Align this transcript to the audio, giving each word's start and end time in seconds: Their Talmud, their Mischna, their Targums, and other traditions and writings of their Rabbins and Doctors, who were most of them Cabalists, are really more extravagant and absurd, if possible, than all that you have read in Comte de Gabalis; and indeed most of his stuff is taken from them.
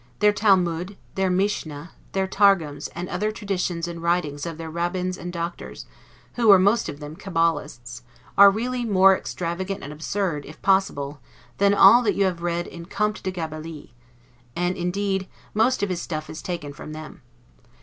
Their 0.17 0.33
Talmud, 0.33 0.97
their 1.13 1.29
Mischna, 1.29 1.91
their 2.13 2.25
Targums, 2.25 2.87
and 2.95 3.07
other 3.07 3.31
traditions 3.31 3.87
and 3.87 4.01
writings 4.01 4.47
of 4.47 4.57
their 4.57 4.71
Rabbins 4.71 5.15
and 5.15 5.31
Doctors, 5.31 5.85
who 6.33 6.47
were 6.47 6.57
most 6.57 6.89
of 6.89 6.99
them 6.99 7.15
Cabalists, 7.15 8.01
are 8.35 8.49
really 8.49 8.83
more 8.83 9.15
extravagant 9.15 9.83
and 9.83 9.93
absurd, 9.93 10.47
if 10.47 10.59
possible, 10.63 11.21
than 11.59 11.75
all 11.75 12.01
that 12.01 12.15
you 12.15 12.25
have 12.25 12.41
read 12.41 12.65
in 12.65 12.87
Comte 12.87 13.21
de 13.21 13.29
Gabalis; 13.31 13.89
and 14.55 14.75
indeed 14.75 15.27
most 15.53 15.83
of 15.83 15.89
his 15.89 16.01
stuff 16.01 16.31
is 16.31 16.41
taken 16.41 16.73
from 16.73 16.93
them. 16.93 17.21